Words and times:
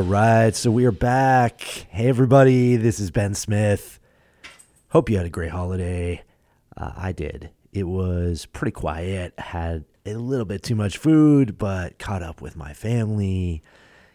All 0.00 0.06
right, 0.06 0.56
so 0.56 0.70
we 0.70 0.86
are 0.86 0.92
back. 0.92 1.60
Hey, 1.60 2.08
everybody, 2.08 2.76
this 2.76 3.00
is 3.00 3.10
Ben 3.10 3.34
Smith. 3.34 4.00
Hope 4.88 5.10
you 5.10 5.18
had 5.18 5.26
a 5.26 5.28
great 5.28 5.50
holiday. 5.50 6.22
Uh, 6.74 6.92
I 6.96 7.12
did. 7.12 7.50
It 7.74 7.82
was 7.82 8.46
pretty 8.46 8.70
quiet, 8.70 9.34
had 9.38 9.84
a 10.06 10.14
little 10.14 10.46
bit 10.46 10.62
too 10.62 10.74
much 10.74 10.96
food, 10.96 11.58
but 11.58 11.98
caught 11.98 12.22
up 12.22 12.40
with 12.40 12.56
my 12.56 12.72
family. 12.72 13.62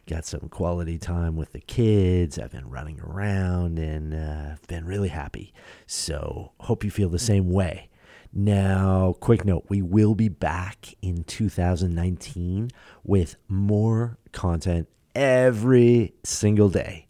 Got 0.08 0.26
some 0.26 0.50
quality 0.50 0.98
time 0.98 1.36
with 1.36 1.52
the 1.52 1.62
kids. 1.62 2.40
I've 2.40 2.52
been 2.52 2.72
running 2.72 3.00
around 3.00 3.78
and 3.78 4.16
uh, 4.16 4.56
been 4.68 4.86
really 4.86 5.10
happy. 5.10 5.54
So, 5.86 6.54
hope 6.62 6.84
you 6.84 6.90
feel 6.90 7.10
the 7.10 7.20
same 7.20 7.52
way. 7.52 7.90
Now, 8.34 9.14
quick 9.20 9.46
note 9.46 9.66
we 9.70 9.84
will 9.84 10.16
be 10.16 10.30
back 10.30 10.96
in 11.04 11.26
2019 11.26 12.72
with 13.04 13.36
more 13.48 14.18
content 14.32 14.88
every 15.16 16.14
single 16.24 16.70
day. 16.70 17.08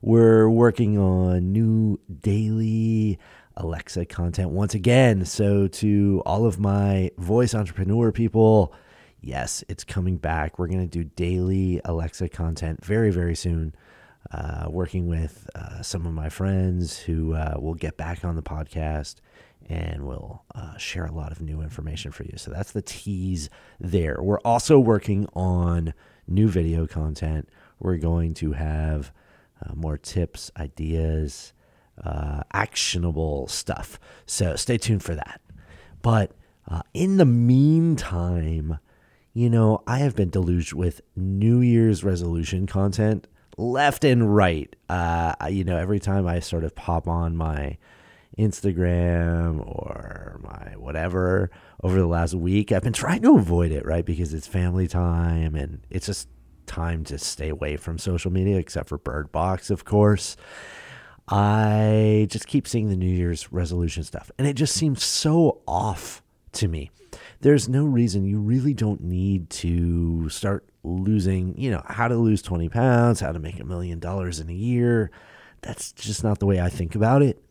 We're 0.00 0.48
working 0.48 0.96
on 0.96 1.52
new 1.52 1.98
daily 2.20 3.18
Alexa 3.56 4.06
content 4.06 4.50
once 4.50 4.74
again. 4.74 5.24
So, 5.24 5.66
to 5.66 6.22
all 6.24 6.46
of 6.46 6.60
my 6.60 7.10
voice 7.18 7.54
entrepreneur 7.54 8.12
people, 8.12 8.72
yes, 9.20 9.64
it's 9.68 9.82
coming 9.82 10.16
back. 10.16 10.58
We're 10.58 10.68
going 10.68 10.88
to 10.88 10.98
do 10.98 11.04
daily 11.04 11.80
Alexa 11.84 12.28
content 12.28 12.84
very, 12.84 13.10
very 13.10 13.34
soon. 13.34 13.74
Uh, 14.30 14.66
working 14.68 15.06
with 15.06 15.48
uh, 15.54 15.80
some 15.80 16.04
of 16.04 16.12
my 16.12 16.28
friends 16.28 16.98
who 16.98 17.34
uh, 17.34 17.54
will 17.58 17.74
get 17.74 17.96
back 17.96 18.24
on 18.24 18.36
the 18.36 18.42
podcast 18.42 19.16
and 19.68 20.06
we'll 20.06 20.42
uh, 20.54 20.76
share 20.76 21.06
a 21.06 21.12
lot 21.12 21.32
of 21.32 21.40
new 21.40 21.62
information 21.62 22.10
for 22.10 22.24
you. 22.24 22.34
So 22.36 22.50
that's 22.50 22.72
the 22.72 22.82
tease 22.82 23.48
there. 23.80 24.18
We're 24.20 24.40
also 24.40 24.78
working 24.78 25.26
on 25.34 25.94
new 26.28 26.48
video 26.48 26.86
content. 26.86 27.48
We're 27.78 27.96
going 27.96 28.34
to 28.34 28.52
have 28.52 29.12
uh, 29.64 29.74
more 29.74 29.96
tips, 29.98 30.50
ideas, 30.56 31.52
uh, 32.04 32.42
actionable 32.52 33.48
stuff. 33.48 33.98
So 34.26 34.56
stay 34.56 34.78
tuned 34.78 35.02
for 35.02 35.14
that. 35.14 35.40
But 36.02 36.32
uh, 36.68 36.82
in 36.94 37.16
the 37.16 37.24
meantime, 37.24 38.78
you 39.32 39.50
know, 39.50 39.82
I 39.86 39.98
have 39.98 40.14
been 40.14 40.30
deluged 40.30 40.72
with 40.72 41.00
New 41.16 41.60
Year's 41.60 42.04
resolution 42.04 42.66
content 42.66 43.26
left 43.56 44.04
and 44.04 44.34
right. 44.34 44.74
Uh, 44.88 45.34
you 45.50 45.64
know, 45.64 45.76
every 45.76 45.98
time 45.98 46.26
I 46.26 46.40
sort 46.40 46.64
of 46.64 46.74
pop 46.74 47.08
on 47.08 47.36
my 47.36 47.76
Instagram 48.38 49.60
or 49.60 50.40
my 50.42 50.76
whatever 50.76 51.50
over 51.82 51.98
the 51.98 52.06
last 52.06 52.34
week, 52.34 52.72
I've 52.72 52.82
been 52.82 52.92
trying 52.92 53.22
to 53.22 53.36
avoid 53.36 53.72
it, 53.72 53.84
right? 53.84 54.04
Because 54.04 54.32
it's 54.34 54.46
family 54.46 54.88
time 54.88 55.54
and 55.54 55.80
it's 55.90 56.06
just 56.06 56.28
time 56.66 57.04
to 57.04 57.18
stay 57.18 57.48
away 57.48 57.76
from 57.76 57.98
social 57.98 58.30
media, 58.30 58.58
except 58.58 58.88
for 58.88 58.98
Bird 58.98 59.32
Box, 59.32 59.70
of 59.70 59.84
course. 59.84 60.36
I 61.28 62.26
just 62.30 62.46
keep 62.46 62.66
seeing 62.66 62.88
the 62.88 62.96
New 62.96 63.10
Year's 63.10 63.52
resolution 63.52 64.02
stuff, 64.02 64.30
and 64.38 64.46
it 64.46 64.54
just 64.54 64.74
seems 64.74 65.04
so 65.04 65.60
off 65.66 66.22
to 66.52 66.68
me. 66.68 66.90
There's 67.40 67.68
no 67.68 67.84
reason 67.84 68.24
you 68.24 68.40
really 68.40 68.74
don't 68.74 69.02
need 69.02 69.50
to 69.50 70.28
start 70.28 70.68
losing, 70.82 71.56
you 71.58 71.70
know, 71.70 71.82
how 71.86 72.08
to 72.08 72.16
lose 72.16 72.42
20 72.42 72.68
pounds, 72.68 73.20
how 73.20 73.32
to 73.32 73.38
make 73.38 73.60
a 73.60 73.64
million 73.64 73.98
dollars 73.98 74.40
in 74.40 74.48
a 74.48 74.54
year. 74.54 75.10
That's 75.62 75.92
just 75.92 76.24
not 76.24 76.38
the 76.38 76.46
way 76.46 76.60
I 76.60 76.68
think 76.68 76.94
about 76.94 77.22
it. 77.22 77.42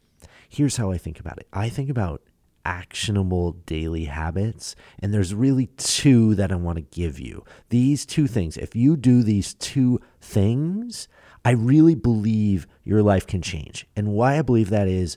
Here's 0.49 0.77
how 0.77 0.91
I 0.91 0.97
think 0.97 1.19
about 1.19 1.37
it 1.37 1.47
I 1.53 1.69
think 1.69 1.89
about 1.89 2.21
actionable 2.67 3.53
daily 3.65 4.05
habits. 4.05 4.75
And 4.99 5.13
there's 5.13 5.33
really 5.33 5.67
two 5.77 6.35
that 6.35 6.51
I 6.51 6.55
want 6.55 6.75
to 6.75 6.81
give 6.81 7.17
you. 7.19 7.45
These 7.69 8.05
two 8.05 8.27
things, 8.27 8.57
if 8.57 8.75
you 8.75 8.97
do 8.97 9.23
these 9.23 9.53
two 9.53 10.01
things, 10.19 11.07
I 11.45 11.51
really 11.51 11.95
believe 11.95 12.67
your 12.83 13.01
life 13.01 13.25
can 13.25 13.41
change. 13.41 13.87
And 13.95 14.09
why 14.09 14.37
I 14.37 14.41
believe 14.41 14.69
that 14.69 14.89
is 14.89 15.15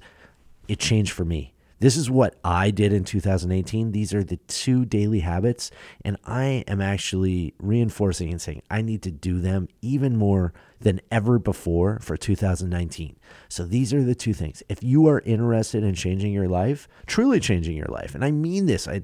it 0.69 0.79
changed 0.79 1.11
for 1.11 1.25
me. 1.25 1.53
This 1.81 1.97
is 1.97 2.11
what 2.11 2.39
I 2.45 2.71
did 2.71 2.93
in 2.93 3.05
2018. 3.05 3.93
These 3.93 4.13
are 4.13 4.23
the 4.23 4.37
two 4.37 4.85
daily 4.85 5.21
habits. 5.21 5.71
And 6.05 6.19
I 6.27 6.63
am 6.69 6.81
actually 6.81 7.55
reinforcing 7.59 8.31
and 8.31 8.41
saying 8.41 8.63
I 8.71 8.83
need 8.83 9.03
to 9.03 9.11
do 9.11 9.41
them 9.41 9.67
even 9.81 10.17
more 10.17 10.53
than 10.79 11.01
ever 11.11 11.39
before 11.39 11.99
for 12.01 12.19
2019. 12.19 13.17
So 13.49 13.65
these 13.65 13.95
are 13.95 14.03
the 14.03 14.15
two 14.15 14.35
things. 14.35 14.63
If 14.69 14.85
you 14.85 15.09
are 15.09 15.21
interested 15.21 15.83
in 15.83 15.95
changing 15.95 16.33
your 16.33 16.49
life, 16.49 16.87
truly 17.07 17.41
changing 17.41 17.77
your 17.77 17.89
life, 17.89 18.15
and 18.15 18.25
I 18.25 18.31
mean 18.31 18.67
this, 18.67 18.87
I 18.87 19.03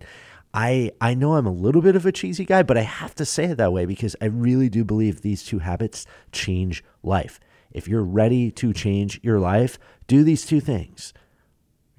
I 0.52 0.92
I 1.00 1.14
know 1.14 1.34
I'm 1.34 1.46
a 1.46 1.52
little 1.52 1.82
bit 1.82 1.96
of 1.96 2.06
a 2.06 2.12
cheesy 2.12 2.44
guy, 2.44 2.62
but 2.62 2.78
I 2.78 2.82
have 2.82 3.14
to 3.16 3.24
say 3.24 3.44
it 3.44 3.56
that 3.56 3.72
way 3.72 3.86
because 3.86 4.16
I 4.20 4.26
really 4.26 4.68
do 4.68 4.84
believe 4.84 5.20
these 5.20 5.42
two 5.42 5.58
habits 5.60 6.06
change 6.32 6.84
life. 7.02 7.40
If 7.70 7.88
you're 7.88 8.04
ready 8.04 8.50
to 8.52 8.72
change 8.72 9.20
your 9.22 9.38
life, 9.38 9.78
do 10.06 10.24
these 10.24 10.46
two 10.46 10.60
things. 10.60 11.12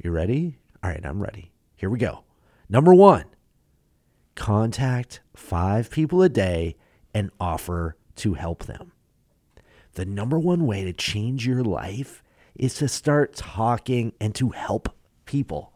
You 0.04 0.12
ready? 0.12 0.58
All 0.88 0.94
right, 0.94 1.06
I'm 1.06 1.22
ready. 1.22 1.52
Here 1.76 1.90
we 1.90 2.00
go. 2.00 2.24
Number 2.70 2.94
one, 2.94 3.26
contact 4.36 5.20
five 5.36 5.92
people 5.92 6.22
a 6.22 6.30
day 6.30 6.78
and 7.14 7.30
offer 7.42 7.98
to 8.16 8.36
help 8.36 8.64
them. 8.64 8.94
The 9.96 10.06
number 10.06 10.40
one 10.40 10.66
way 10.66 10.86
to 10.86 10.94
change 10.94 11.46
your 11.46 11.62
life 11.62 12.24
is 12.56 12.76
to 12.76 12.88
start 12.88 13.36
talking 13.36 14.14
and 14.22 14.34
to 14.36 14.52
help 14.52 14.88
people. 15.26 15.74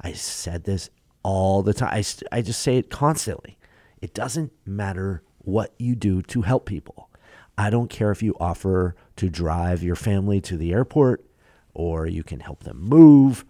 I 0.00 0.12
said 0.12 0.62
this 0.62 0.90
all 1.24 1.64
the 1.64 1.74
time. 1.74 1.94
I, 1.94 2.04
I 2.30 2.40
just 2.40 2.62
say 2.62 2.76
it 2.76 2.88
constantly. 2.88 3.58
It 4.00 4.14
doesn't 4.14 4.52
matter 4.64 5.24
what 5.38 5.74
you 5.76 5.96
do 5.96 6.22
to 6.22 6.42
help 6.42 6.66
people. 6.66 7.10
I 7.58 7.68
don't 7.68 7.90
care 7.90 8.12
if 8.12 8.22
you 8.22 8.36
offer 8.38 8.94
to 9.16 9.28
drive 9.28 9.82
your 9.82 9.96
family 9.96 10.40
to 10.42 10.56
the 10.56 10.72
airport 10.72 11.24
or 11.74 12.06
you 12.06 12.22
can 12.22 12.38
help 12.38 12.62
them 12.62 12.80
move 12.80 13.44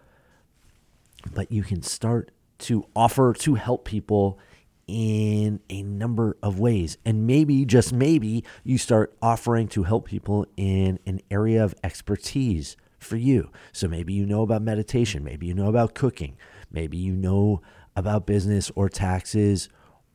but 1.35 1.51
you 1.53 1.63
can 1.63 1.83
start 1.83 2.31
to 2.59 2.87
offer 2.95 3.33
to 3.33 3.55
help 3.55 3.85
people 3.85 4.39
in 4.87 5.61
a 5.71 5.83
number 5.83 6.37
of 6.43 6.59
ways. 6.59 6.99
And 7.05 7.27
maybe, 7.27 7.65
just 7.65 7.93
maybe, 7.93 8.45
you 8.65 8.79
start 8.79 9.15
offering 9.23 9.69
to 9.69 9.85
help 9.85 10.07
people 10.07 10.47
in 10.57 10.99
an 11.07 11.21
area 11.31 11.65
of 11.65 11.75
expertise 11.83 12.77
for 12.99 13.17
you. 13.17 13.51
So 13.73 13.89
maybe 13.89 14.13
you 14.13 14.27
know 14.27 14.43
about 14.43 14.63
meditation, 14.63 15.25
maybe 15.25 15.47
you 15.47 15.55
know 15.55 15.69
about 15.69 15.95
cooking, 15.95 16.37
maybe 16.71 16.97
you 16.97 17.15
know 17.15 17.63
about 17.97 18.27
business 18.27 18.71
or 18.75 18.89
taxes 18.89 19.69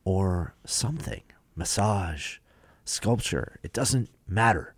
or 0.04 0.54
something, 0.64 1.22
massage, 1.54 2.38
sculpture. 2.84 3.60
It 3.62 3.72
doesn't 3.72 4.10
matter. 4.26 4.74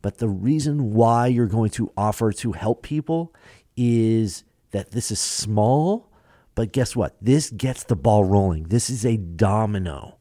But 0.00 0.18
the 0.18 0.28
reason 0.28 0.94
why 0.94 1.26
you're 1.26 1.46
going 1.46 1.70
to 1.70 1.92
offer 1.96 2.32
to 2.32 2.52
help 2.52 2.82
people 2.82 3.34
is 3.76 4.44
that 4.78 4.92
this 4.92 5.10
is 5.10 5.18
small, 5.18 6.08
but 6.54 6.72
guess 6.72 6.94
what? 6.94 7.16
This 7.20 7.50
gets 7.50 7.82
the 7.82 7.96
ball 7.96 8.24
rolling. 8.24 8.64
This 8.68 8.88
is 8.88 9.04
a 9.04 9.16
domino. 9.16 10.18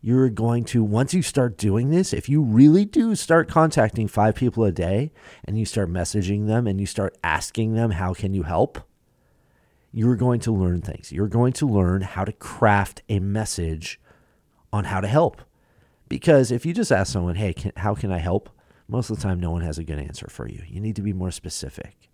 You're 0.00 0.28
going 0.28 0.64
to, 0.66 0.84
once 0.84 1.12
you 1.12 1.22
start 1.22 1.58
doing 1.58 1.90
this, 1.90 2.12
if 2.12 2.28
you 2.28 2.40
really 2.40 2.84
do 2.84 3.16
start 3.16 3.48
contacting 3.48 4.06
five 4.06 4.36
people 4.36 4.62
a 4.62 4.70
day 4.70 5.10
and 5.44 5.58
you 5.58 5.64
start 5.64 5.90
messaging 5.90 6.46
them 6.46 6.68
and 6.68 6.80
you 6.80 6.86
start 6.86 7.18
asking 7.24 7.74
them, 7.74 7.90
how 7.90 8.14
can 8.14 8.32
you 8.32 8.44
help? 8.44 8.78
You're 9.90 10.14
going 10.14 10.38
to 10.40 10.52
learn 10.52 10.82
things. 10.82 11.10
You're 11.10 11.26
going 11.26 11.52
to 11.54 11.66
learn 11.66 12.02
how 12.02 12.24
to 12.24 12.32
craft 12.32 13.02
a 13.08 13.18
message 13.18 14.00
on 14.72 14.84
how 14.84 15.00
to 15.00 15.08
help. 15.08 15.42
Because 16.08 16.52
if 16.52 16.64
you 16.64 16.72
just 16.72 16.92
ask 16.92 17.12
someone, 17.12 17.34
hey, 17.34 17.54
can, 17.54 17.72
how 17.76 17.96
can 17.96 18.12
I 18.12 18.18
help? 18.18 18.50
Most 18.86 19.10
of 19.10 19.16
the 19.16 19.22
time, 19.24 19.40
no 19.40 19.50
one 19.50 19.62
has 19.62 19.78
a 19.78 19.84
good 19.84 19.98
answer 19.98 20.28
for 20.30 20.48
you. 20.48 20.62
You 20.68 20.80
need 20.80 20.94
to 20.94 21.02
be 21.02 21.12
more 21.12 21.32
specific. 21.32 22.05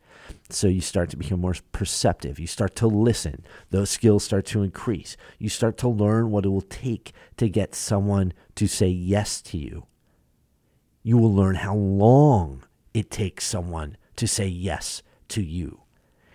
So 0.48 0.66
you 0.66 0.80
start 0.80 1.10
to 1.10 1.16
become 1.16 1.40
more 1.40 1.54
perceptive. 1.72 2.38
You 2.38 2.46
start 2.46 2.76
to 2.76 2.86
listen. 2.86 3.44
Those 3.70 3.90
skills 3.90 4.24
start 4.24 4.46
to 4.46 4.62
increase. 4.62 5.16
You 5.38 5.48
start 5.48 5.78
to 5.78 5.88
learn 5.88 6.30
what 6.30 6.44
it 6.44 6.50
will 6.50 6.60
take 6.60 7.12
to 7.38 7.48
get 7.48 7.74
someone 7.74 8.32
to 8.56 8.66
say 8.66 8.88
yes 8.88 9.40
to 9.42 9.58
you. 9.58 9.86
You 11.02 11.18
will 11.18 11.34
learn 11.34 11.56
how 11.56 11.74
long 11.74 12.64
it 12.94 13.10
takes 13.10 13.44
someone 13.44 13.96
to 14.16 14.28
say 14.28 14.46
yes 14.46 15.02
to 15.28 15.42
you. 15.42 15.80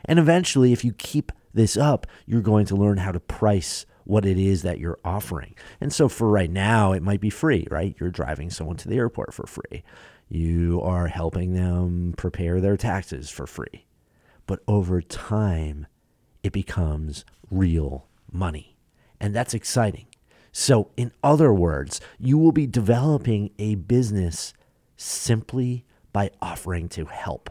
And 0.05 0.19
eventually, 0.19 0.73
if 0.73 0.83
you 0.83 0.93
keep 0.93 1.31
this 1.53 1.77
up, 1.77 2.07
you're 2.25 2.41
going 2.41 2.65
to 2.67 2.75
learn 2.75 2.97
how 2.97 3.11
to 3.11 3.19
price 3.19 3.85
what 4.03 4.25
it 4.25 4.37
is 4.37 4.61
that 4.61 4.79
you're 4.79 4.99
offering. 5.03 5.53
And 5.81 5.93
so 5.93 6.07
for 6.07 6.29
right 6.29 6.49
now, 6.49 6.93
it 6.93 7.03
might 7.03 7.19
be 7.19 7.29
free, 7.29 7.67
right? 7.69 7.95
You're 7.99 8.09
driving 8.09 8.49
someone 8.49 8.77
to 8.77 8.87
the 8.87 8.95
airport 8.95 9.33
for 9.33 9.45
free. 9.45 9.83
You 10.29 10.81
are 10.81 11.07
helping 11.07 11.53
them 11.53 12.13
prepare 12.17 12.59
their 12.59 12.77
taxes 12.77 13.29
for 13.29 13.47
free. 13.47 13.85
But 14.45 14.61
over 14.67 15.01
time, 15.01 15.87
it 16.43 16.53
becomes 16.53 17.25
real 17.49 18.07
money. 18.31 18.77
And 19.19 19.35
that's 19.35 19.53
exciting. 19.53 20.07
So, 20.51 20.91
in 20.97 21.11
other 21.23 21.53
words, 21.53 22.01
you 22.17 22.37
will 22.37 22.51
be 22.51 22.67
developing 22.67 23.51
a 23.59 23.75
business 23.75 24.53
simply 24.95 25.85
by 26.11 26.31
offering 26.41 26.89
to 26.89 27.05
help. 27.05 27.49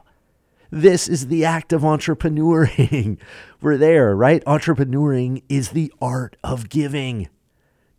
This 0.70 1.08
is 1.08 1.28
the 1.28 1.44
act 1.44 1.72
of 1.72 1.82
entrepreneuring. 1.82 3.18
We're 3.60 3.76
there, 3.76 4.16
right? 4.16 4.44
Entrepreneuring 4.44 5.42
is 5.48 5.70
the 5.70 5.92
art 6.02 6.36
of 6.42 6.68
giving. 6.68 7.28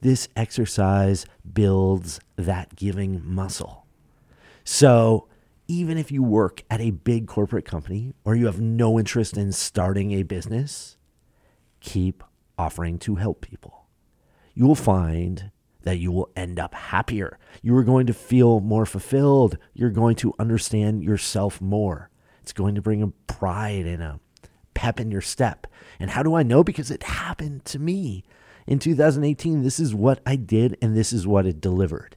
This 0.02 0.28
exercise 0.36 1.26
builds 1.52 2.20
that 2.36 2.76
giving 2.76 3.22
muscle. 3.24 3.87
So, 4.70 5.30
even 5.70 5.98
if 5.98 6.12
you 6.12 6.22
work 6.22 6.62
at 6.70 6.82
a 6.82 6.92
big 6.92 7.26
corporate 7.26 7.64
company 7.64 8.12
or 8.26 8.36
you 8.36 8.48
have 8.48 8.60
no 8.60 9.00
interest 9.00 9.38
in 9.38 9.54
starting 9.54 10.12
a 10.12 10.24
business, 10.24 10.98
keep 11.80 12.22
offering 12.58 13.00
to 13.00 13.16
help 13.16 13.40
people. 13.40 13.86
You 14.56 14.68
will 14.68 14.76
find 14.76 15.52
that 15.84 16.00
you 16.00 16.12
will 16.12 16.30
end 16.36 16.60
up 16.60 16.74
happier. 16.74 17.40
You 17.62 17.78
are 17.78 17.84
going 17.86 18.08
to 18.08 18.14
feel 18.14 18.60
more 18.60 18.86
fulfilled. 18.86 19.58
You're 19.74 19.90
going 19.90 20.18
to 20.18 20.34
understand 20.38 21.02
yourself 21.02 21.62
more. 21.62 22.10
It's 22.42 22.52
going 22.52 22.76
to 22.76 22.82
bring 22.82 23.02
a 23.02 23.14
pride 23.32 23.86
and 23.86 24.04
a 24.04 24.20
pep 24.74 25.00
in 25.00 25.12
your 25.12 25.22
step. 25.22 25.66
And 25.98 26.10
how 26.10 26.24
do 26.24 26.36
I 26.36 26.44
know? 26.44 26.62
Because 26.62 26.92
it 26.92 27.04
happened 27.04 27.64
to 27.66 27.80
me 27.80 28.26
in 28.68 28.80
2018. 28.80 29.64
This 29.64 29.80
is 29.80 29.96
what 29.96 30.20
I 30.26 30.36
did, 30.36 30.78
and 30.82 30.94
this 30.94 31.14
is 31.14 31.26
what 31.26 31.46
it 31.46 31.62
delivered. 31.62 32.17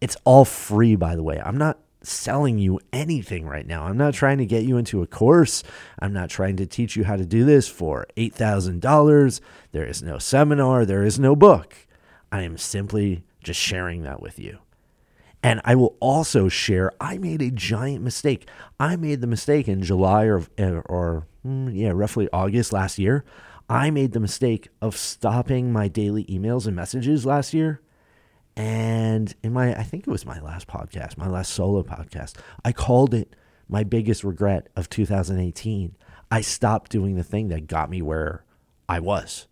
It's 0.00 0.16
all 0.24 0.44
free, 0.44 0.96
by 0.96 1.14
the 1.14 1.22
way. 1.22 1.40
I'm 1.44 1.58
not 1.58 1.78
selling 2.02 2.58
you 2.58 2.80
anything 2.92 3.46
right 3.46 3.66
now. 3.66 3.84
I'm 3.84 3.96
not 3.96 4.14
trying 4.14 4.38
to 4.38 4.46
get 4.46 4.64
you 4.64 4.78
into 4.78 5.02
a 5.02 5.06
course. 5.06 5.62
I'm 5.98 6.12
not 6.12 6.30
trying 6.30 6.56
to 6.56 6.66
teach 6.66 6.96
you 6.96 7.04
how 7.04 7.16
to 7.16 7.26
do 7.26 7.44
this 7.44 7.68
for 7.68 8.06
$8,000. 8.16 9.40
There 9.72 9.84
is 9.84 10.02
no 10.02 10.18
seminar, 10.18 10.84
there 10.84 11.02
is 11.02 11.18
no 11.18 11.36
book. 11.36 11.76
I 12.32 12.42
am 12.42 12.56
simply 12.56 13.24
just 13.42 13.60
sharing 13.60 14.02
that 14.02 14.22
with 14.22 14.38
you. 14.38 14.58
And 15.42 15.60
I 15.64 15.74
will 15.74 15.96
also 16.00 16.48
share 16.48 16.92
I 17.00 17.18
made 17.18 17.40
a 17.40 17.50
giant 17.50 18.02
mistake. 18.02 18.48
I 18.78 18.96
made 18.96 19.20
the 19.20 19.26
mistake 19.26 19.68
in 19.68 19.82
July 19.82 20.24
or, 20.24 20.44
or 20.58 21.26
hmm, 21.42 21.68
yeah, 21.70 21.90
roughly 21.90 22.28
August 22.32 22.72
last 22.72 22.98
year. 22.98 23.24
I 23.68 23.90
made 23.90 24.12
the 24.12 24.20
mistake 24.20 24.68
of 24.82 24.96
stopping 24.96 25.72
my 25.72 25.88
daily 25.88 26.24
emails 26.24 26.66
and 26.66 26.76
messages 26.76 27.24
last 27.24 27.54
year 27.54 27.80
and 28.60 29.34
in 29.42 29.54
my, 29.54 29.74
I 29.74 29.82
think 29.82 30.06
it 30.06 30.10
was 30.10 30.26
my 30.26 30.38
last 30.38 30.66
podcast, 30.66 31.16
my 31.16 31.28
last 31.28 31.52
solo 31.52 31.82
podcast, 31.82 32.34
I 32.62 32.72
called 32.72 33.14
it 33.14 33.34
my 33.70 33.84
biggest 33.84 34.22
regret 34.22 34.68
of 34.76 34.90
2018. 34.90 35.96
I 36.30 36.42
stopped 36.42 36.90
doing 36.90 37.16
the 37.16 37.24
thing 37.24 37.48
that 37.48 37.66
got 37.66 37.88
me 37.88 38.02
where 38.02 38.44
I 38.86 39.00
was. 39.00 39.46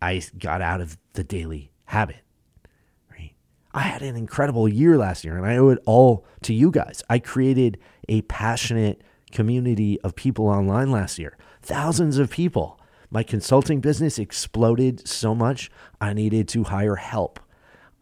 I 0.00 0.22
got 0.38 0.62
out 0.62 0.80
of 0.80 0.96
the 1.12 1.22
daily 1.22 1.72
habit. 1.84 2.22
Right? 3.10 3.34
I 3.74 3.82
had 3.82 4.00
an 4.00 4.16
incredible 4.16 4.66
year 4.66 4.96
last 4.96 5.24
year, 5.24 5.36
and 5.36 5.44
I 5.44 5.58
owe 5.58 5.68
it 5.68 5.78
all 5.84 6.24
to 6.40 6.54
you 6.54 6.70
guys. 6.70 7.02
I 7.10 7.18
created 7.18 7.78
a 8.08 8.22
passionate 8.22 9.02
community 9.30 10.00
of 10.00 10.16
people 10.16 10.46
online 10.46 10.90
last 10.90 11.18
year, 11.18 11.36
thousands 11.60 12.16
of 12.16 12.30
people. 12.30 12.80
My 13.10 13.22
consulting 13.22 13.80
business 13.80 14.18
exploded 14.18 15.06
so 15.06 15.34
much, 15.34 15.70
I 16.00 16.14
needed 16.14 16.48
to 16.48 16.64
hire 16.64 16.96
help. 16.96 17.38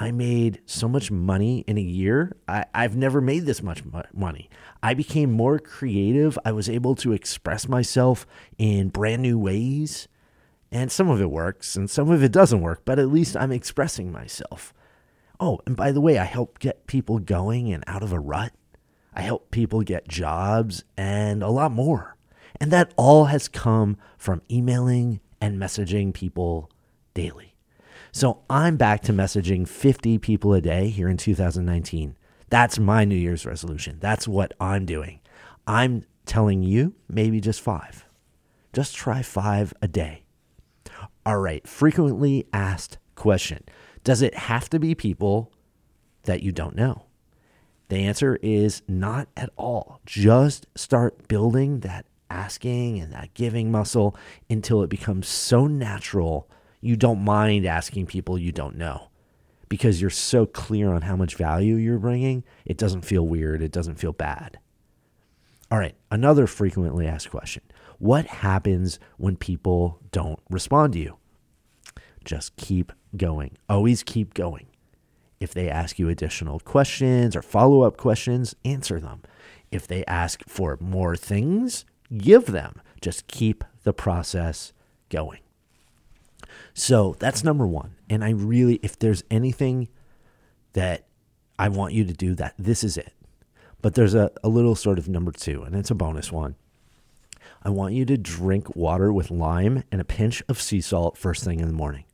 I 0.01 0.13
made 0.13 0.63
so 0.65 0.89
much 0.89 1.11
money 1.11 1.63
in 1.67 1.77
a 1.77 1.83
year. 1.83 2.35
I, 2.49 2.65
have 2.73 2.97
never 2.97 3.21
made 3.21 3.45
this 3.45 3.63
much 3.63 3.83
money. 4.15 4.49
I 4.83 4.95
became 4.95 5.31
more 5.31 5.59
creative. 5.59 6.39
I 6.43 6.53
was 6.53 6.71
able 6.71 6.95
to 6.97 7.13
express 7.13 7.69
myself 7.69 8.27
in 8.57 8.89
brand 8.89 9.21
new 9.21 9.39
ways. 9.39 10.09
And 10.73 10.91
some 10.91 11.11
of 11.11 11.21
it 11.21 11.31
works 11.31 11.77
and 11.77 11.91
some 11.91 12.11
of 12.11 12.23
it 12.23 12.33
doesn't 12.33 12.63
work, 12.63 12.81
but 12.87 12.99
at 12.99 13.13
least 13.13 13.37
I'm 13.37 13.53
expressing 13.53 14.11
myself. 14.11 14.73
Oh, 15.39 15.61
and 15.67 15.77
by 15.77 15.93
the 15.93 16.01
way, 16.01 16.17
I 16.17 16.25
help 16.25 16.61
get 16.61 16.87
people 16.87 17.19
going 17.19 17.71
and 17.71 17.85
out 17.87 18.03
of 18.03 18.11
a 18.11 18.19
rut. 18.19 18.55
I 19.13 19.21
help 19.21 19.51
people 19.51 19.83
get 19.83 20.09
jobs 20.09 20.83
and 20.97 21.43
a 21.43 21.51
lot 21.51 21.73
more. 21.73 22.17
And 22.59 22.71
that 22.71 22.95
all 22.97 23.27
has 23.27 23.49
come 23.49 23.99
from 24.17 24.41
emailing 24.51 25.21
and 25.43 25.61
messaging 25.61 26.15
people 26.15 26.71
daily. 27.13 27.50
So 28.13 28.43
I'm 28.51 28.77
back 28.77 29.03
to 29.03 29.13
messaging 29.13 29.69
50 29.69 30.19
people 30.19 30.53
a 30.53 30.61
day 30.61 30.89
here 30.89 31.09
in 31.09 31.17
2019. 31.17 32.17
That's 32.49 32.79
my 32.79 33.05
New 33.05 33.15
Year's 33.15 33.47
resolution. 33.47 33.99
That's 34.01 34.27
what 34.27 34.53
I'm 34.61 34.85
doing. 34.85 35.21
I'm 35.67 36.05
telling 36.27 36.63
you, 36.65 36.95
maybe 37.09 37.41
just 37.41 37.61
five. 37.61 38.05
Just 38.73 38.97
try 38.97 39.23
five 39.23 39.73
a 39.81 39.87
day. 39.87 40.25
All 41.25 41.39
right, 41.39 41.67
frequently 41.67 42.47
asked 42.53 42.99
question 43.15 43.63
Does 44.03 44.23
it 44.23 44.35
have 44.35 44.69
to 44.71 44.81
be 44.81 44.95
people 44.95 45.53
that 46.25 46.43
you 46.43 46.51
don't 46.51 46.75
know? 46.75 47.07
The 47.89 47.99
answer 47.99 48.39
is 48.43 48.83
not 48.89 49.29
at 49.37 49.51
all. 49.57 50.01
Just 50.05 50.67
start 50.75 51.29
building 51.29 51.81
that 51.81 52.07
asking 52.29 53.01
and 53.01 53.13
that 53.13 53.35
giving 53.35 53.71
muscle 53.71 54.17
until 54.49 54.83
it 54.83 54.91
becomes 54.91 55.29
so 55.29 55.67
natural 55.67 56.49
you 56.81 56.97
don't 56.97 57.25
mind 57.25 57.67
asking 57.67 58.07
people 58.07 58.39
you 58.39 58.53
don't 58.53 58.77
know 58.77 59.11
because 59.69 60.01
you're 60.01 60.11
so 60.11 60.45
clear 60.47 60.93
on 60.93 61.03
how 61.03 61.17
much 61.17 61.37
value 61.37 61.77
you're 61.77 61.99
bringing, 61.99 62.45
it 62.67 62.77
doesn't 62.77 63.03
feel 63.03 63.27
weird, 63.27 63.63
it 63.63 63.73
doesn't 63.73 63.95
feel 63.95 64.13
bad. 64.13 64.59
All 65.71 65.79
right, 65.79 65.95
another 66.11 66.47
frequently 66.47 67.07
asked 67.07 67.31
question 67.31 67.63
What 67.99 68.27
happens 68.27 68.99
when 69.17 69.37
people 69.37 70.01
don't 70.11 70.41
respond 70.51 70.95
to 70.95 70.99
you? 70.99 71.17
Just 72.25 72.57
keep 72.57 72.93
going. 73.17 73.57
Always 73.69 74.03
keep 74.03 74.35
going. 74.35 74.67
If 75.39 75.55
they 75.55 75.71
ask 75.71 75.99
you 75.99 76.09
additional 76.09 76.61
questions 76.61 77.35
or 77.35 77.41
follow 77.41 77.83
up 77.83 77.97
questions, 77.97 78.55
answer 78.65 79.01
them. 79.01 79.23
If 79.71 79.87
they 79.87 80.05
ask 80.07 80.43
for 80.47 80.77
more 80.81 81.17
things, 81.17 81.85
give 82.15 82.47
them. 82.47 82.83
Just 83.01 83.29
keep 83.29 83.65
the 83.85 83.95
process 83.95 84.73
going. 85.09 85.41
So 86.75 87.17
that's 87.19 87.45
number 87.45 87.67
one. 87.67 87.97
And 88.09 88.25
I 88.25 88.31
really, 88.31 88.81
if 88.83 88.99
there's 88.99 89.23
anything 89.31 89.89
that 90.73 91.07
I 91.59 91.69
want 91.69 91.95
you 91.95 92.05
to 92.05 92.13
do, 92.13 92.35
that 92.37 92.55
this 92.59 92.85
is 92.85 92.97
it. 92.97 93.13
But 93.83 93.95
there's 93.95 94.15
a, 94.15 94.31
a 94.43 94.49
little 94.49 94.75
sort 94.75 94.99
of 94.99 95.09
number 95.09 95.33
two, 95.33 95.63
and 95.63 95.75
it's 95.75 95.91
a 95.91 95.95
bonus 95.95 96.31
one. 96.31 96.57
I 97.63 97.71
want 97.71 97.95
you 97.95 98.05
to 98.07 98.17
drink 98.17 98.75
water 98.75 99.13
with 99.13 99.31
lime 99.31 99.85
and 99.93 100.01
a 100.01 100.05
pinch 100.05 100.43
of 100.49 100.61
sea 100.61 100.81
salt 100.81 101.19
first 101.19 101.45
thing 101.45 101.61
in 101.61 101.67
the 101.67 101.75
morning. 101.75 102.05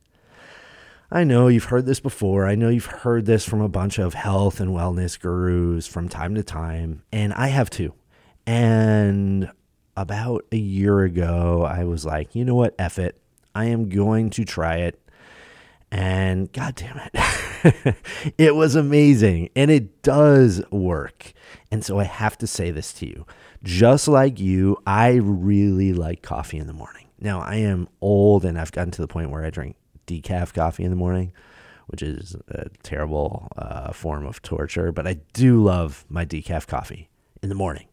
I 1.09 1.23
know 1.23 1.47
you've 1.47 1.65
heard 1.65 1.85
this 1.85 2.01
before. 2.01 2.45
I 2.45 2.55
know 2.55 2.67
you've 2.67 2.85
heard 2.85 3.25
this 3.25 3.45
from 3.45 3.61
a 3.61 3.69
bunch 3.69 3.97
of 3.97 4.13
health 4.13 4.59
and 4.59 4.71
wellness 4.71 5.17
gurus 5.17 5.87
from 5.87 6.09
time 6.09 6.35
to 6.35 6.43
time, 6.43 7.03
and 7.13 7.33
I 7.33 7.47
have 7.47 7.69
too. 7.69 7.93
And 8.45 9.49
about 9.95 10.45
a 10.51 10.57
year 10.57 11.03
ago, 11.03 11.63
I 11.63 11.85
was 11.85 12.05
like, 12.05 12.35
you 12.35 12.43
know 12.43 12.55
what? 12.55 12.75
F 12.77 12.99
it. 12.99 13.19
I 13.57 13.65
am 13.65 13.89
going 13.89 14.29
to 14.31 14.45
try 14.45 14.75
it. 14.77 15.01
And 15.89 16.51
god 16.53 16.75
damn 16.75 17.01
it, 17.11 17.95
it 18.37 18.55
was 18.55 18.75
amazing. 18.75 19.49
And 19.55 19.71
it 19.71 20.03
does 20.03 20.61
work. 20.69 21.33
And 21.71 21.83
so 21.83 21.99
I 21.99 22.03
have 22.03 22.37
to 22.37 22.45
say 22.45 22.69
this 22.69 22.93
to 22.93 23.07
you. 23.07 23.25
Just 23.63 24.07
like 24.07 24.39
you, 24.39 24.77
I 24.85 25.13
really 25.13 25.91
like 25.91 26.21
coffee 26.21 26.59
in 26.59 26.67
the 26.67 26.73
morning. 26.73 27.07
Now, 27.19 27.39
I 27.39 27.55
am 27.55 27.89
old 27.99 28.45
and 28.45 28.59
I've 28.59 28.71
gotten 28.71 28.91
to 28.91 29.01
the 29.01 29.07
point 29.07 29.31
where 29.31 29.43
I 29.43 29.49
drink 29.49 29.75
decaf 30.05 30.53
coffee 30.53 30.83
in 30.83 30.91
the 30.91 30.95
morning, 30.95 31.33
which 31.87 32.03
is 32.03 32.35
a 32.49 32.69
terrible 32.83 33.47
uh, 33.57 33.91
form 33.91 34.27
of 34.27 34.43
torture, 34.43 34.91
but 34.91 35.07
I 35.07 35.15
do 35.33 35.63
love 35.63 36.05
my 36.09 36.25
decaf 36.25 36.67
coffee 36.67 37.09
in 37.41 37.49
the 37.49 37.55
morning. 37.55 37.87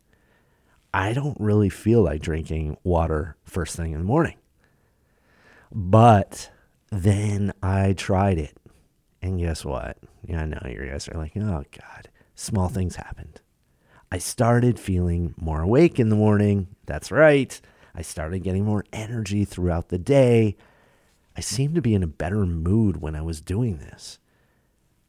I 0.93 1.15
don't 1.15 1.41
really 1.41 1.71
feel 1.71 2.03
like 2.03 2.21
drinking 2.21 2.77
water 2.85 3.37
first 3.45 3.77
thing 3.77 3.93
in 3.93 3.99
the 3.99 4.05
morning. 4.05 4.37
But 5.73 6.51
then 6.91 7.53
I 7.63 7.93
tried 7.93 8.39
it. 8.39 8.57
And 9.23 9.39
guess 9.39 9.65
what? 9.65 9.99
Yeah, 10.27 10.43
I 10.43 10.47
know 10.47 10.61
you 10.67 10.89
guys 10.91 11.09
are 11.09 11.19
like, 11.19 11.37
oh 11.37 11.65
God, 11.73 12.09
small 12.35 12.69
things 12.69 12.97
happened. 12.97 13.41
I 14.13 14.19
started 14.19 14.79
feeling 14.79 15.35
more 15.37 15.63
awake 15.63 15.99
in 15.99 16.09
the 16.09 16.17
morning. 16.17 16.69
That's 16.87 17.11
right. 17.11 17.61
I 17.95 18.03
started 18.03 18.43
getting 18.43 18.65
more 18.65 18.85
energy 18.93 19.45
throughout 19.45 19.89
the 19.89 19.99
day. 19.99 20.57
I 21.37 21.41
seemed 21.41 21.75
to 21.75 21.83
be 21.83 21.95
in 21.95 22.03
a 22.03 22.09
better 22.09 22.47
mood 22.47 23.01
when 23.01 23.17
I 23.17 23.23
was 23.23 23.41
doing 23.41 23.79
this. 23.79 24.19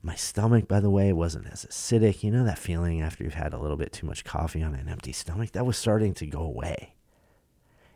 My 0.02 0.16
stomach, 0.16 0.68
by 0.68 0.80
the 0.80 0.90
way, 0.90 1.12
wasn't 1.14 1.48
as 1.48 1.66
acidic. 1.66 2.24
You 2.24 2.32
know 2.32 2.46
that 2.46 2.60
feeling 2.60 3.02
after 3.02 3.24
you've 3.24 3.34
had 3.34 3.54
a 3.54 3.60
little 3.60 3.78
bit 3.78 3.92
too 3.92 4.06
much 4.06 4.24
coffee 4.24 4.62
on 4.62 4.76
an 4.76 4.88
empty 4.88 5.12
stomach? 5.12 5.52
That 5.52 5.66
was 5.66 5.78
starting 5.78 6.14
to 6.16 6.28
go 6.28 6.42
away. 6.42 6.94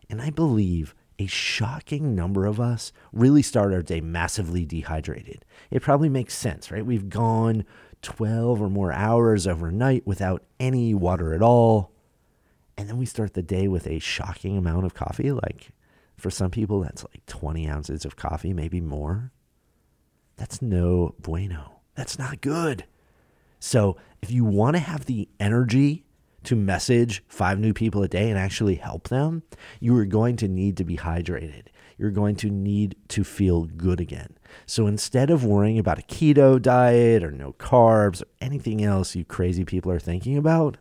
And 0.09 0.21
I 0.21 0.31
believe 0.31 0.95
a 1.19 1.27
shocking 1.27 2.15
number 2.15 2.45
of 2.45 2.59
us 2.59 2.91
really 3.11 3.41
start 3.41 3.73
our 3.73 3.81
day 3.81 3.99
massively 3.99 4.65
dehydrated. 4.65 5.45
It 5.69 5.81
probably 5.81 6.09
makes 6.09 6.33
sense, 6.33 6.71
right? 6.71 6.85
We've 6.85 7.09
gone 7.09 7.65
12 8.01 8.61
or 8.61 8.69
more 8.69 8.93
hours 8.93 9.45
overnight 9.45 10.07
without 10.07 10.43
any 10.59 10.93
water 10.93 11.33
at 11.33 11.41
all. 11.41 11.91
And 12.77 12.87
then 12.87 12.97
we 12.97 13.05
start 13.05 13.33
the 13.33 13.43
day 13.43 13.67
with 13.67 13.85
a 13.85 13.99
shocking 13.99 14.57
amount 14.57 14.85
of 14.85 14.93
coffee. 14.93 15.33
Like 15.33 15.71
for 16.17 16.29
some 16.29 16.49
people, 16.49 16.79
that's 16.79 17.03
like 17.03 17.25
20 17.25 17.69
ounces 17.69 18.05
of 18.05 18.15
coffee, 18.15 18.53
maybe 18.53 18.79
more. 18.79 19.33
That's 20.37 20.61
no 20.61 21.15
bueno. 21.19 21.81
That's 21.95 22.17
not 22.17 22.39
good. 22.39 22.85
So 23.59 23.97
if 24.21 24.31
you 24.31 24.45
want 24.45 24.77
to 24.77 24.81
have 24.81 25.05
the 25.05 25.27
energy 25.37 26.05
to 26.43 26.55
message 26.55 27.23
five 27.27 27.59
new 27.59 27.73
people 27.73 28.03
a 28.03 28.07
day 28.07 28.29
and 28.29 28.39
actually 28.39 28.75
help 28.75 29.09
them, 29.09 29.43
you 29.79 29.95
are 29.97 30.05
going 30.05 30.35
to 30.37 30.47
need 30.47 30.77
to 30.77 30.83
be 30.83 30.97
hydrated. 30.97 31.67
you're 31.99 32.09
going 32.09 32.35
to 32.37 32.49
need 32.49 32.95
to 33.09 33.25
feel 33.25 33.65
good 33.65 33.99
again. 33.99 34.37
So 34.65 34.87
instead 34.87 35.29
of 35.29 35.43
worrying 35.43 35.77
about 35.77 35.99
a 35.99 36.03
keto 36.03 36.59
diet 36.59 37.23
or 37.25 37.29
no 37.29 37.51
carbs 37.53 38.21
or 38.21 38.27
anything 38.39 38.81
else 38.81 39.15
you 39.15 39.25
crazy 39.25 39.65
people 39.65 39.91
are 39.91 39.99
thinking 39.99 40.37
about, 40.37 40.77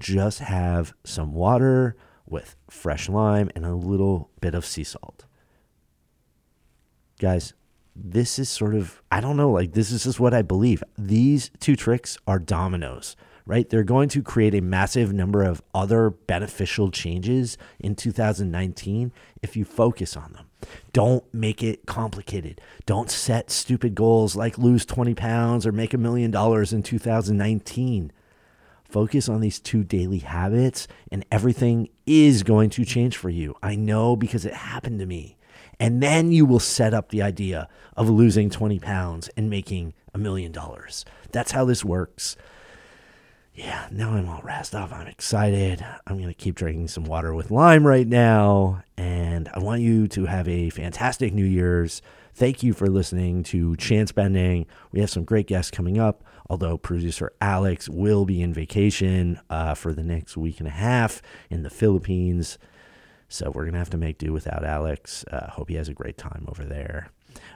just 0.00 0.38
have 0.38 0.94
some 1.04 1.34
water 1.34 1.96
with 2.26 2.56
fresh 2.68 3.10
lime 3.10 3.50
and 3.54 3.66
a 3.66 3.74
little 3.74 4.30
bit 4.40 4.54
of 4.54 4.64
sea 4.64 4.84
salt. 4.84 5.26
Guys, 7.20 7.52
this 7.94 8.38
is 8.38 8.48
sort 8.48 8.74
of, 8.74 9.02
I 9.12 9.20
don't 9.20 9.36
know, 9.36 9.50
like 9.50 9.74
this 9.74 9.92
is 9.92 10.04
just 10.04 10.18
what 10.18 10.32
I 10.32 10.40
believe. 10.40 10.82
These 10.96 11.50
two 11.60 11.76
tricks 11.76 12.16
are 12.26 12.38
dominoes, 12.38 13.16
right? 13.46 13.68
They're 13.68 13.82
going 13.82 14.08
to 14.10 14.22
create 14.22 14.54
a 14.54 14.60
massive 14.60 15.12
number 15.12 15.42
of 15.42 15.62
other 15.74 16.10
beneficial 16.10 16.90
changes 16.90 17.58
in 17.78 17.94
2019 17.94 19.12
if 19.42 19.56
you 19.56 19.64
focus 19.64 20.16
on 20.16 20.32
them. 20.32 20.46
Don't 20.92 21.24
make 21.34 21.62
it 21.62 21.86
complicated. 21.86 22.60
Don't 22.86 23.10
set 23.10 23.50
stupid 23.50 23.94
goals 23.94 24.36
like 24.36 24.58
lose 24.58 24.84
20 24.84 25.14
pounds 25.14 25.66
or 25.66 25.72
make 25.72 25.94
a 25.94 25.98
million 25.98 26.30
dollars 26.30 26.72
in 26.72 26.82
2019. 26.82 28.12
Focus 28.84 29.28
on 29.28 29.40
these 29.40 29.58
two 29.58 29.82
daily 29.82 30.18
habits, 30.18 30.86
and 31.10 31.24
everything 31.32 31.88
is 32.04 32.42
going 32.42 32.68
to 32.68 32.84
change 32.84 33.16
for 33.16 33.30
you. 33.30 33.56
I 33.62 33.74
know 33.74 34.16
because 34.16 34.44
it 34.44 34.52
happened 34.52 34.98
to 35.00 35.06
me. 35.06 35.38
And 35.80 36.02
then 36.02 36.30
you 36.30 36.44
will 36.44 36.60
set 36.60 36.92
up 36.92 37.08
the 37.08 37.22
idea 37.22 37.68
of 37.96 38.10
losing 38.10 38.50
20 38.50 38.78
pounds 38.78 39.28
and 39.36 39.48
making 39.48 39.94
a 40.14 40.18
million 40.18 40.52
dollars. 40.52 41.04
That's 41.32 41.52
how 41.52 41.64
this 41.64 41.84
works. 41.84 42.36
Yeah, 43.54 43.88
now 43.90 44.12
I'm 44.12 44.28
all 44.28 44.40
razzed 44.40 44.78
off. 44.78 44.92
I'm 44.92 45.06
excited. 45.06 45.84
I'm 46.06 46.16
going 46.16 46.28
to 46.28 46.34
keep 46.34 46.54
drinking 46.54 46.88
some 46.88 47.04
water 47.04 47.34
with 47.34 47.50
lime 47.50 47.86
right 47.86 48.06
now. 48.06 48.82
And 48.96 49.48
I 49.52 49.58
want 49.58 49.82
you 49.82 50.08
to 50.08 50.24
have 50.26 50.48
a 50.48 50.70
fantastic 50.70 51.34
New 51.34 51.44
Year's. 51.44 52.00
Thank 52.34 52.62
you 52.62 52.72
for 52.72 52.86
listening 52.86 53.42
to 53.44 53.76
Chance 53.76 54.12
Bending. 54.12 54.66
We 54.90 55.00
have 55.00 55.10
some 55.10 55.24
great 55.24 55.46
guests 55.46 55.70
coming 55.70 55.98
up 55.98 56.24
although 56.52 56.76
producer 56.76 57.32
Alex 57.40 57.88
will 57.88 58.26
be 58.26 58.42
in 58.42 58.52
vacation 58.52 59.40
uh, 59.48 59.72
for 59.72 59.94
the 59.94 60.02
next 60.02 60.36
week 60.36 60.58
and 60.58 60.68
a 60.68 60.72
half 60.72 61.22
in 61.48 61.62
the 61.62 61.70
Philippines. 61.70 62.58
So 63.30 63.50
we're 63.50 63.62
going 63.62 63.72
to 63.72 63.78
have 63.78 63.88
to 63.88 63.96
make 63.96 64.18
do 64.18 64.34
without 64.34 64.62
Alex. 64.62 65.24
Uh, 65.32 65.48
hope 65.50 65.70
he 65.70 65.76
has 65.76 65.88
a 65.88 65.94
great 65.94 66.18
time 66.18 66.44
over 66.48 66.64
there. 66.64 67.08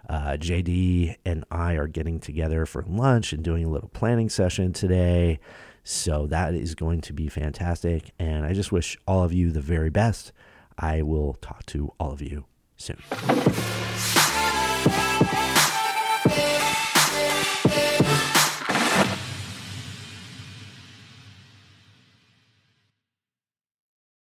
Uh, 0.08 0.38
JD 0.38 1.16
and 1.26 1.44
I 1.50 1.74
are 1.74 1.86
getting 1.86 2.18
together 2.18 2.64
for 2.64 2.82
lunch 2.88 3.34
and 3.34 3.44
doing 3.44 3.66
a 3.66 3.68
little 3.68 3.90
planning 3.90 4.30
session 4.30 4.72
today. 4.72 5.40
So 5.88 6.26
that 6.26 6.52
is 6.52 6.74
going 6.74 7.00
to 7.02 7.12
be 7.12 7.28
fantastic. 7.28 8.10
And 8.18 8.44
I 8.44 8.54
just 8.54 8.72
wish 8.72 8.98
all 9.06 9.22
of 9.22 9.32
you 9.32 9.52
the 9.52 9.60
very 9.60 9.88
best. 9.88 10.32
I 10.76 11.02
will 11.02 11.34
talk 11.34 11.64
to 11.66 11.92
all 12.00 12.10
of 12.10 12.20
you 12.20 12.44
soon. 12.76 12.98